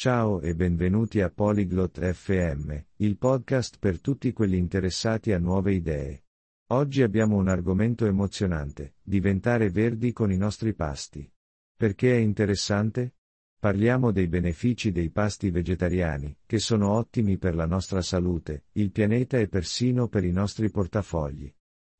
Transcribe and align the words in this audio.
Ciao 0.00 0.40
e 0.40 0.54
benvenuti 0.54 1.20
a 1.22 1.28
Polyglot 1.28 1.98
FM, 2.12 2.72
il 2.98 3.16
podcast 3.16 3.78
per 3.80 4.00
tutti 4.00 4.32
quelli 4.32 4.56
interessati 4.56 5.32
a 5.32 5.40
nuove 5.40 5.74
idee. 5.74 6.22
Oggi 6.68 7.02
abbiamo 7.02 7.34
un 7.34 7.48
argomento 7.48 8.06
emozionante, 8.06 8.94
diventare 9.02 9.70
verdi 9.70 10.12
con 10.12 10.30
i 10.30 10.36
nostri 10.36 10.72
pasti. 10.72 11.28
Perché 11.76 12.12
è 12.12 12.18
interessante? 12.18 13.16
Parliamo 13.58 14.12
dei 14.12 14.28
benefici 14.28 14.92
dei 14.92 15.10
pasti 15.10 15.50
vegetariani, 15.50 16.38
che 16.46 16.60
sono 16.60 16.92
ottimi 16.92 17.36
per 17.36 17.56
la 17.56 17.66
nostra 17.66 18.00
salute, 18.00 18.66
il 18.74 18.92
pianeta 18.92 19.38
e 19.38 19.48
persino 19.48 20.06
per 20.06 20.22
i 20.22 20.30
nostri 20.30 20.70
portafogli. 20.70 21.52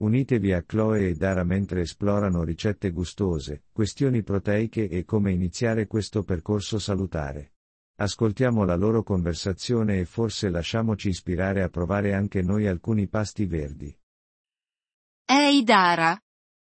Unitevi 0.00 0.52
a 0.52 0.62
Chloe 0.64 1.08
e 1.08 1.14
Dara 1.14 1.44
mentre 1.44 1.80
esplorano 1.80 2.44
ricette 2.44 2.90
gustose, 2.90 3.64
questioni 3.72 4.22
proteiche 4.22 4.86
e 4.86 5.06
come 5.06 5.32
iniziare 5.32 5.86
questo 5.86 6.24
percorso 6.24 6.78
salutare. 6.78 7.52
Ascoltiamo 8.01 8.63
la 8.65 8.75
loro 8.75 9.03
conversazione 9.03 9.99
e 9.99 10.05
forse 10.05 10.49
lasciamoci 10.49 11.09
ispirare 11.09 11.61
a 11.61 11.69
provare 11.69 12.13
anche 12.13 12.41
noi 12.41 12.67
alcuni 12.67 13.07
pasti 13.07 13.45
verdi. 13.45 13.95
Ehi 15.25 15.63
Dara! 15.63 16.19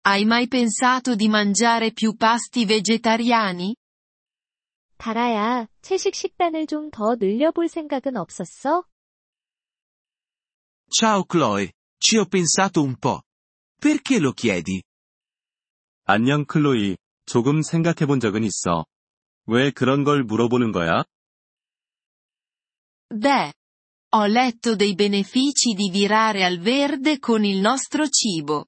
Hai 0.02 0.24
mai 0.24 0.48
pensato 0.48 1.14
di 1.14 1.28
mangiare 1.28 1.92
più 1.92 2.16
pasti 2.16 2.64
vegetariani? 2.64 3.76
다라야, 4.96 5.66
채식 5.82 6.14
식단을 6.14 6.66
좀 6.66 6.90
더 6.90 7.16
늘려볼 7.16 7.68
생각은 7.68 8.16
없었어? 8.16 8.84
Ciao 10.90 11.24
Chloe, 11.24 11.72
ci 11.98 12.18
ho 12.18 12.26
pensato 12.26 12.82
un 12.82 12.96
po'. 12.96 13.22
Perché 13.80 14.18
lo 14.18 14.32
chiedi? 14.32 14.82
안녕 16.04 16.44
클로이, 16.44 16.96
조금 17.24 17.62
생각해 17.62 18.06
본 18.06 18.20
적은 18.20 18.42
있어. 18.42 18.84
왜 19.46 19.70
그런 19.70 20.04
걸 20.04 20.24
물어보는 20.24 20.72
거야? 20.72 21.04
Beh, 23.15 23.53
ho 24.09 24.25
letto 24.25 24.75
dei 24.75 24.93
benefici 24.93 25.73
di 25.73 25.89
virare 25.89 26.43
al 26.43 26.59
verde 26.59 27.17
con 27.17 27.45
il 27.45 27.59
nostro 27.61 28.09
cibo. 28.09 28.65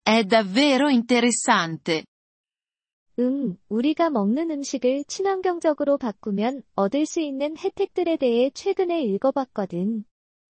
È 0.00 0.22
davvero 0.22 0.88
interessante. 0.88 2.04
응, 3.18 3.56
우리가 3.66 4.10
먹는 4.10 4.52
음식을 4.52 5.02
친환경적으로 5.08 5.98
바꾸면 5.98 6.62
얻을 6.76 7.04
수 7.04 7.18
있는 7.20 7.58
혜택들에 7.58 8.16
대해 8.16 8.50
최근에 8.50 9.02
읽어봤거든. 9.02 10.04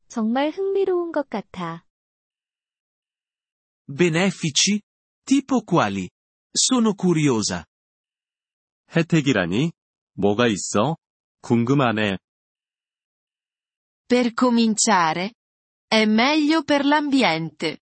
정말 0.08 0.50
흥미로운 0.50 1.10
것 1.10 1.30
같아. 1.30 1.86
Benefici? 3.86 4.82
Tipo 5.24 5.64
quali? 5.64 6.10
Sono 6.52 6.92
curiosa. 6.94 7.64
혜택이라니? 8.94 9.72
뭐가 10.12 10.46
있어? 10.48 10.96
궁금하네. 11.40 12.18
Per 14.07 14.33
cominciare, 14.33 15.33
è 15.87 16.05
meglio 16.05 16.63
per 16.63 16.85
l'ambiente. 16.85 17.79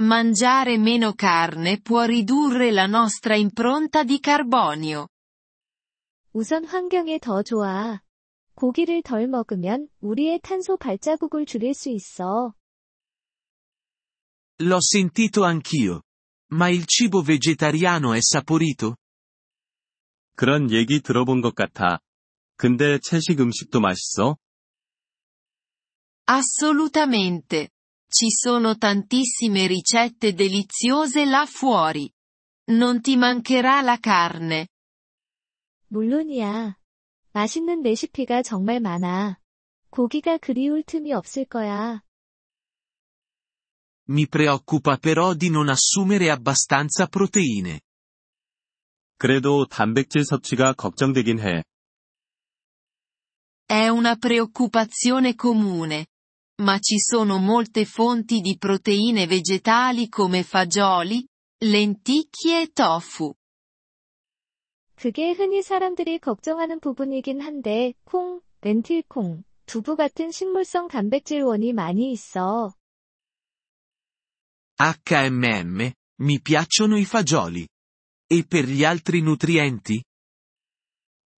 Mangiare 0.00 0.76
meno 0.76 1.14
carne 1.14 1.80
può 1.80 2.02
ridurre 2.04 2.72
la 2.72 2.86
nostra 2.86 3.36
impronta 3.36 4.02
di 4.02 4.18
carbonio. 4.18 5.08
우선 6.32 6.64
환경에 6.64 7.20
더 7.20 7.44
좋아. 7.44 8.00
고기를 8.56 9.02
덜 9.02 9.28
먹으면 9.28 9.88
우리의 10.00 10.40
탄소 10.42 10.76
발자국을 10.76 11.46
줄일 11.46 11.74
수 11.74 11.90
있어. 11.90 12.54
L'ho 14.60 14.78
sentito 14.80 15.44
anch'io. 15.44 16.02
Ma 16.52 16.68
il 16.68 16.84
cibo 16.86 17.22
vegetariano 17.22 18.14
è 18.14 18.20
saporito? 18.20 18.96
그런 20.36 20.70
얘기 20.70 21.00
들어본 21.00 21.40
것 21.40 21.54
같아. 21.54 22.00
근데 22.56 22.98
채식 23.00 23.40
음식도 23.40 23.80
맛있어? 23.80 24.36
Assolutamente. 26.28 27.70
Ci 28.08 28.30
sono 28.30 28.76
tantissime 28.76 29.66
ricette 29.66 30.34
deliziose 30.34 31.24
là 31.24 31.44
fuori. 31.46 32.10
Non 32.70 33.00
ti 33.00 33.16
mancherà 33.16 33.82
la 33.82 33.98
carne. 33.98 34.68
물론이야. 35.88 36.76
맛있는 37.32 37.82
레시피가 37.82 38.42
정말 38.42 38.80
많아. 38.80 39.38
고기가 39.90 40.38
그리울 40.38 40.82
틈이 40.82 41.12
없을 41.12 41.44
거야. 41.44 42.02
Mi 44.08 44.28
preoccupa 44.28 44.98
però 44.98 45.34
di 45.34 45.48
non 45.48 45.68
assumere 45.68 46.30
abbastanza 46.30 47.06
proteine. 47.06 47.80
그래도 49.18 49.66
단백질 49.66 50.24
섭취가 50.24 50.74
걱정되긴 50.74 51.40
해. 51.40 51.64
È 53.66 53.88
una 53.88 54.16
preoccupazione 54.16 55.34
comune. 55.34 56.06
Ma 56.62 56.78
ci 56.78 56.98
sono 56.98 57.38
molte 57.38 57.84
fonti 57.84 58.40
di 58.40 58.56
proteine 58.56 59.26
vegetali 59.26 60.08
come 60.08 60.42
fagioli, 60.42 61.26
lenticchie 61.64 62.62
e 62.62 62.72
tofu. 62.72 63.34
그게 64.94 65.32
흔히 65.32 65.62
사람들이 65.62 66.18
걱정하는 66.18 66.78
부분이긴 66.78 67.40
한데, 67.40 67.94
콩, 68.04 68.40
렌틸콩, 68.60 69.42
두부 69.66 69.96
같은 69.96 70.30
식물성 70.30 70.88
단백질원이 70.88 71.72
많이 71.72 72.12
있어. 72.12 72.72
HMM, 74.78 75.92
mi 76.20 76.40
piacciono 76.40 76.96
i 76.96 77.04
fagioli. 77.04 77.66
E 78.26 78.44
per 78.46 78.66
gli 78.66 78.84
altri 78.84 79.20
nutrienti? 79.20 80.02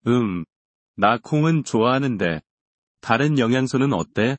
음. 0.07 0.45
나 0.95 1.17
콩은 1.17 1.63
좋아하는데. 1.63 2.41
다른 3.01 3.37
영양소는 3.39 3.93
어때? 3.93 4.37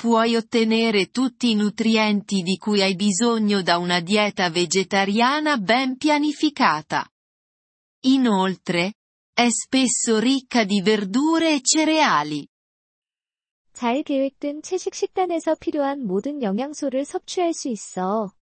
Puoi 0.00 0.36
ottenere 0.36 1.10
tutti 1.10 1.50
i 1.50 1.54
nutrienti 1.54 2.42
di 2.42 2.56
cui 2.58 2.82
hai 2.82 2.94
bisogno 2.94 3.62
da 3.62 3.78
una 3.78 4.00
dieta 4.00 4.50
vegetariana 4.50 5.56
ben 5.56 5.96
pianificata. 5.96 7.08
Inoltre, 8.04 8.94
è 9.32 9.48
spesso 9.48 10.18
ricca 10.18 10.64
di 10.64 10.82
verdure 10.82 11.54
e 11.54 11.60
cereali. 11.62 12.46
잘 13.72 14.02
계획된 14.02 14.62
채식 14.62 14.94
식단에서 14.94 15.54
필요한 15.56 16.06
모든 16.06 16.42
영양소를 16.42 17.04
섭취할 17.04 17.52
수 17.52 17.68
있어. 17.68 18.32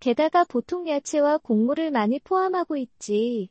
게다가 0.00 0.44
보통 0.44 0.88
야채와 0.88 1.38
곡물을 1.38 1.90
많이 1.90 2.18
포함하고 2.20 2.76
있지. 2.76 3.50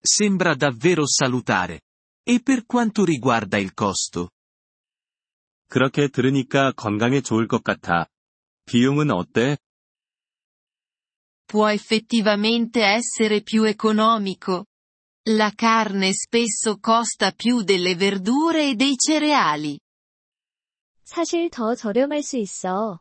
Sembra 0.00 0.56
davvero 0.56 1.04
salutare. 1.06 1.82
E 2.24 2.40
per 2.42 2.64
quanto 2.66 3.04
riguarda 3.04 3.58
il 3.58 3.74
costo? 3.74 4.30
그렇게 5.72 6.08
들으니까 6.08 6.72
건강에 6.72 7.20
좋을 7.20 7.46
것 7.46 7.62
같아. 7.62 8.06
비용은 8.66 9.10
어때? 9.10 9.56
Può 11.46 11.70
effettivamente 11.70 12.82
essere 12.82 13.42
più 13.42 13.64
economico. 13.64 14.66
La 15.30 15.52
carne 15.54 16.12
spesso 16.12 16.78
costa 16.78 17.32
più 17.32 17.62
delle 17.62 17.94
verdure 17.96 18.70
e 18.70 18.74
dei 18.74 18.96
cereali. 18.96 19.78
사실 21.04 21.48
더 21.48 21.74
저렴할 21.74 22.22
수 22.22 22.36
있어. 22.36 23.00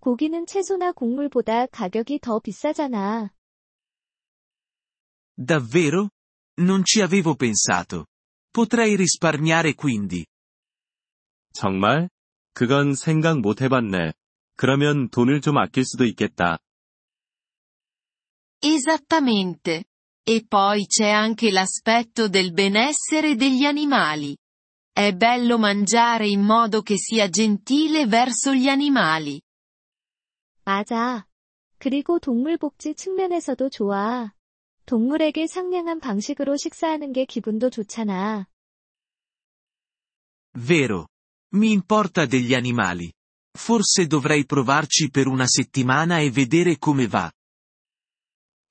고기는 0.00 0.44
채소나 0.46 0.92
곡물보다 0.92 1.66
가격이 1.66 2.18
더 2.20 2.40
비싸잖아. 2.40 3.30
Davvero? 5.36 6.10
Non 6.58 6.84
ci 6.84 7.00
avevo 7.00 7.34
pensato. 7.34 8.06
Potrei 8.50 8.94
risparmiare 8.96 9.74
quindi. 9.74 10.24
정말? 11.53 12.09
그건 12.53 12.93
생각 12.93 13.39
못 13.39 13.61
해봤네. 13.61 14.13
그러면 14.55 15.09
돈을 15.09 15.41
좀 15.41 15.57
아낄 15.57 15.85
수도 15.85 16.05
있겠다. 16.05 16.59
Esattamente. 18.61 19.85
E 20.25 20.45
poi 20.47 20.85
c'è 20.85 21.09
anche 21.09 21.49
l'aspetto 21.49 22.27
del 22.27 22.51
benessere 22.53 23.35
degli 23.35 23.63
animali. 23.63 24.37
È 24.91 25.13
bello 25.13 25.57
mangiare 25.57 26.27
in 26.27 26.41
modo 26.41 26.81
che 26.81 26.97
sia 26.97 27.29
gentile 27.29 28.05
verso 28.05 28.53
gli 28.53 28.67
animali. 28.67 29.41
맞아. 30.65 31.25
그리고 31.79 32.19
동물 32.19 32.57
복지 32.57 32.93
측면에서도 32.93 33.69
좋아. 33.69 34.33
동물에게 34.85 35.47
상냥한 35.47 35.99
방식으로 35.99 36.57
식사하는 36.57 37.13
게 37.13 37.25
기분도 37.25 37.69
좋잖아. 37.69 38.47
Vero. 40.53 41.07
Mi 41.54 41.70
importa 41.72 42.26
degli 42.26 42.54
animali. 42.54 43.12
Forse 43.56 44.06
dovrei 44.06 44.44
provarci 44.44 45.10
per 45.10 45.26
una 45.28 45.46
settimana 45.46 46.18
e 46.18 46.30
vedere 46.30 46.76
come 46.78 47.06
va. 47.06 47.30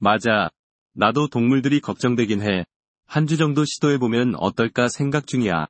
맞아. 0.01 0.50
나도 0.95 1.30
동물들이 1.30 1.80
걱정되긴 1.80 2.42
해. 2.42 2.65
한 3.06 3.27
주 3.27 3.38
정도 3.38 3.63
시도해보면 3.65 4.36
어떨까 4.36 4.89
생각 4.89 5.27
중이야. 5.27 5.68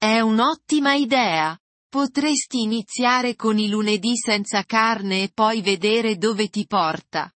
È 0.00 0.20
un'ottima 0.20 0.94
idea. 0.94 1.58
Potresti 1.88 2.62
iniziare 2.62 3.36
con 3.36 3.58
i 3.58 3.68
lunedì 3.68 4.16
senza 4.16 4.64
carne 4.64 5.22
e 5.22 5.30
poi 5.32 5.62
vedere 5.62 6.16
dove 6.16 6.48
ti 6.48 6.66
porta. 6.66 7.30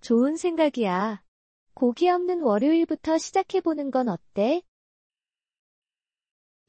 좋은 0.00 0.36
생각이야. 0.36 1.22
고기 1.74 2.08
없는 2.08 2.42
월요일부터 2.42 3.18
시작해보는 3.18 3.90
건 3.90 4.08
어때? 4.08 4.62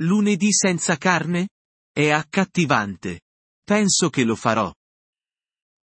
Lunedì 0.01 0.51
senza 0.51 0.98
carne? 0.98 1.50
È 1.92 2.10
accattivante. 2.10 3.22
Penso 3.63 4.10
che 4.10 4.24
lo 4.24 4.36
farò. 4.36 4.74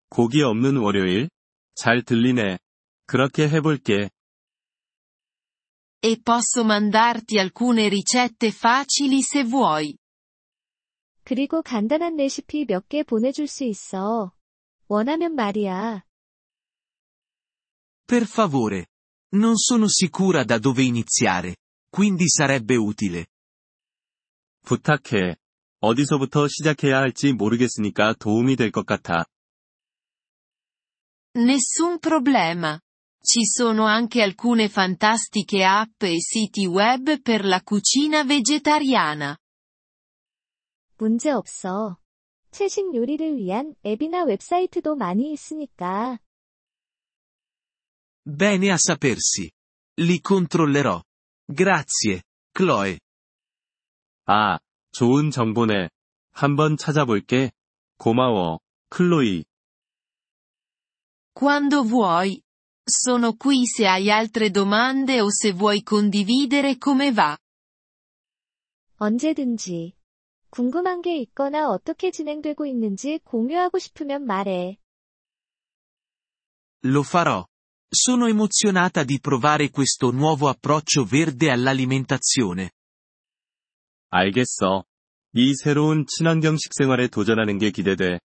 고기 0.09 0.43
없는 0.43 0.77
월요일? 0.77 1.29
잘 1.75 2.03
들리네. 2.03 2.59
그렇게 3.07 3.49
해볼게. 3.49 4.11
E 6.05 6.21
posso 6.21 6.65
mandarti 6.65 7.39
alcune 7.39 7.89
ricette 7.89 8.51
facili 8.51 9.23
se 9.23 9.45
vuoi. 9.45 9.97
그리고 11.25 11.63
간단한 11.63 12.17
레시피 12.17 12.67
몇 12.67 12.89
개 12.89 13.05
보내줄 13.05 13.47
수 13.47 13.65
있어. 13.65 14.33
원하면 14.89 15.35
말이야. 15.35 16.05
Per 18.07 18.25
favore. 18.25 18.87
Non 19.35 19.57
sono 19.57 19.89
sicura 19.89 20.45
da 20.45 20.59
dove 20.59 20.83
iniziare, 20.83 21.57
quindi 21.89 22.29
sarebbe 22.29 22.77
utile. 22.77 23.29
부탁해. 24.68 25.38
어디서부터 25.80 26.48
시작해야 26.50 26.98
할지 26.98 27.32
모르겠으니까 27.32 28.14
도움이 28.20 28.58
될 28.58 28.72
것 28.72 28.86
같아. 28.86 29.26
Nessun 31.36 32.00
problema. 32.00 32.80
Ci 33.22 33.46
sono 33.46 33.86
anche 33.86 34.22
alcune 34.22 34.68
fantastiche 34.70 35.64
app 35.64 36.02
e 36.04 36.20
siti 36.20 36.66
web 36.66 37.22
per 37.22 37.46
la 37.46 37.62
cucina 37.62 38.24
vegetariana. 38.24 39.38
문제 40.98 41.32
없어. 41.32 41.98
채식 42.52 42.94
요리를 42.96 43.38
위한 43.38 43.76
앱이나 43.86 44.24
웹사이트도 44.24 44.96
많이 44.96 45.32
있으니까. 45.32 46.18
Bene 48.26 48.72
a 48.72 48.78
sapersi. 48.78 49.50
Li 50.02 50.20
controllerò. 50.20 51.02
Grazie, 51.46 52.24
Chloe. 52.52 52.98
아, 54.28 54.60
좋은 54.92 55.32
정보네. 55.32 55.90
한번 56.32 56.76
찾아볼게. 56.76 57.52
고마워, 57.98 58.60
클로이. 58.90 59.46
Quando 61.34 61.84
vuoi. 61.84 62.42
Sono 62.90 63.36
qui 63.36 63.66
se 63.66 63.86
hai 63.88 64.10
altre 64.10 64.50
domande 64.50 65.22
o 65.22 65.28
se 65.30 65.52
vuoi 65.52 65.82
condividere 65.82 66.78
come 66.78 67.12
va. 67.12 67.38
언제든지. 68.98 69.94
궁금한 70.50 71.02
게 71.02 71.18
있거나 71.18 71.70
어떻게 71.70 72.12
진행되고 72.12 72.66
있는지 72.66 73.20
공유하고 73.24 73.80
싶으면 73.80 74.26
말해. 74.26 74.78
Lo 76.84 77.04
farò. 77.04 77.46
Sono 77.90 78.28
emozionata 78.28 79.04
di 79.04 79.20
provare 79.20 79.70
questo 79.70 80.12
nuovo 80.12 80.50
approccio 80.50 81.06
verde 81.06 81.50
all'alimentazione. 81.50 82.72
알겠어. 84.10 84.86
이 85.34 85.54
새로운 85.56 86.06
친환경 86.08 86.58
식생활에 86.58 87.08
도전하는 87.08 87.58
게 87.58 87.72
기대돼. 87.72 88.20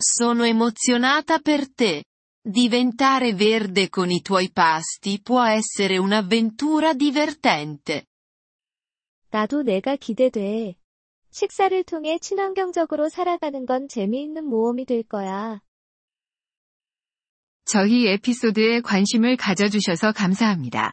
Sono 0.00 0.44
emozionata 0.44 1.38
per 1.38 1.72
te. 1.74 2.04
Diventare 2.44 3.34
verde 3.34 3.88
con 3.88 4.10
i 4.10 4.20
tuoi 4.20 4.50
pasti 4.50 5.20
può 5.22 5.44
essere 5.44 5.96
un'avventura 5.98 6.92
divertente. 6.92 8.04
나도 9.30 9.62
내가 9.62 9.96
기대돼. 9.96 10.74
식사를 11.30 11.84
통해 11.84 12.18
친환경적으로 12.18 13.08
살아가는 13.08 13.64
건 13.64 13.88
재미있는 13.88 14.44
모험이 14.44 14.84
될 14.84 15.02
거야. 15.04 15.60
저희 17.64 18.08
에피소드에 18.08 18.80
관심을 18.80 19.36
가져주셔서 19.36 20.12
감사합니다. 20.12 20.92